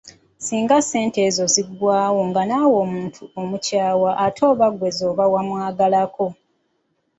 Singa 0.45 0.77
ssente 0.83 1.19
ezo 1.27 1.45
ziggwaawo 1.53 2.21
naawe 2.27 2.57
ng'omuntu 2.65 3.23
omukyawa 3.41 4.09
gw'ate 4.17 4.41
oba 4.51 4.67
ze 4.95 5.05
waba 5.07 5.25
wamwagalako! 5.33 6.25